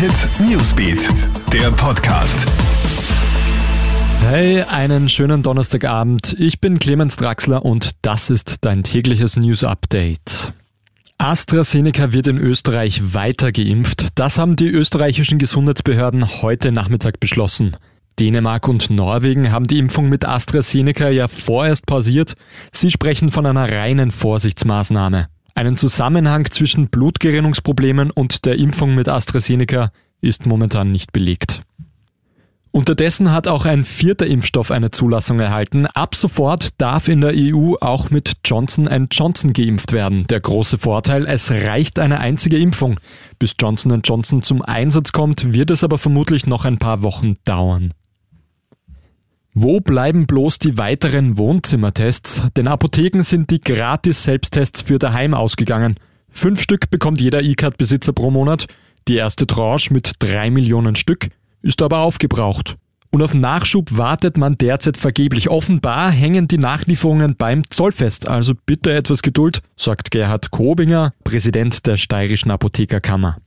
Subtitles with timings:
[0.00, 1.10] Hit Newsbeat,
[1.52, 2.46] der Podcast.
[4.22, 6.34] Hey, einen schönen Donnerstagabend.
[6.38, 10.54] Ich bin Clemens Draxler und das ist dein tägliches News Update.
[11.18, 14.06] AstraZeneca wird in Österreich weiter geimpft.
[14.14, 17.76] Das haben die österreichischen Gesundheitsbehörden heute Nachmittag beschlossen.
[18.18, 22.36] Dänemark und Norwegen haben die Impfung mit AstraZeneca ja vorerst pausiert.
[22.72, 25.28] Sie sprechen von einer reinen Vorsichtsmaßnahme.
[25.60, 29.92] Einen Zusammenhang zwischen Blutgerinnungsproblemen und der Impfung mit AstraZeneca
[30.22, 31.60] ist momentan nicht belegt.
[32.70, 35.84] Unterdessen hat auch ein vierter Impfstoff eine Zulassung erhalten.
[35.84, 40.26] Ab sofort darf in der EU auch mit Johnson Johnson geimpft werden.
[40.28, 42.98] Der große Vorteil, es reicht eine einzige Impfung.
[43.38, 47.92] Bis Johnson Johnson zum Einsatz kommt, wird es aber vermutlich noch ein paar Wochen dauern.
[49.54, 52.42] Wo bleiben bloß die weiteren Wohnzimmertests?
[52.56, 55.96] Den Apotheken sind die gratis Selbsttests für daheim ausgegangen.
[56.28, 58.66] Fünf Stück bekommt jeder E-Card-Besitzer pro Monat.
[59.08, 61.30] Die erste Tranche mit drei Millionen Stück
[61.62, 62.76] ist aber aufgebraucht.
[63.10, 65.50] Und auf Nachschub wartet man derzeit vergeblich.
[65.50, 68.28] Offenbar hängen die Nachlieferungen beim Zoll fest.
[68.28, 73.38] Also bitte etwas Geduld, sagt Gerhard Kobinger, Präsident der Steirischen Apothekerkammer.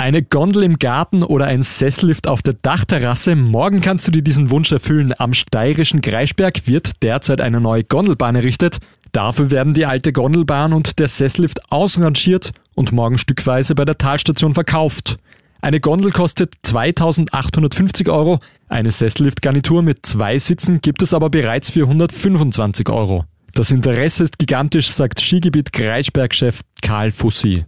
[0.00, 3.34] Eine Gondel im Garten oder ein Sesslift auf der Dachterrasse.
[3.34, 5.12] Morgen kannst du dir diesen Wunsch erfüllen.
[5.18, 8.78] Am steirischen Kreisberg wird derzeit eine neue Gondelbahn errichtet.
[9.10, 14.54] Dafür werden die alte Gondelbahn und der Sesslift ausrangiert und morgen stückweise bei der Talstation
[14.54, 15.18] verkauft.
[15.62, 18.38] Eine Gondel kostet 2850 Euro,
[18.68, 23.24] eine Sessliftgarnitur mit zwei Sitzen gibt es aber bereits für 125 Euro.
[23.52, 27.64] Das Interesse ist gigantisch, sagt Skigebiet Kreisberg-Chef Karl Fussi.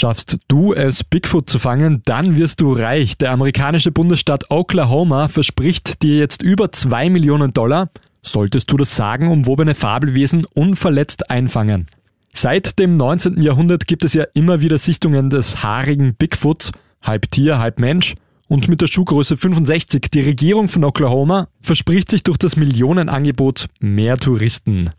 [0.00, 3.18] Schaffst du es, Bigfoot zu fangen, dann wirst du reich.
[3.18, 7.90] Der amerikanische Bundesstaat Oklahoma verspricht dir jetzt über 2 Millionen Dollar,
[8.22, 11.86] solltest du das sagenumwobene Fabelwesen unverletzt einfangen.
[12.32, 13.42] Seit dem 19.
[13.42, 18.14] Jahrhundert gibt es ja immer wieder Sichtungen des haarigen Bigfoots, halb Tier, halb Mensch,
[18.48, 20.10] und mit der Schuhgröße 65.
[20.10, 24.92] Die Regierung von Oklahoma verspricht sich durch das Millionenangebot mehr Touristen.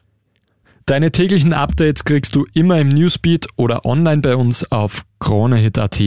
[0.91, 6.01] Deine täglichen Updates kriegst du immer im Newsbeat oder online bei uns auf KroneHit.at.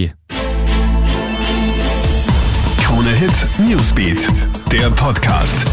[2.83, 4.29] KroneHit Newsbeat,
[4.71, 5.65] der Podcast.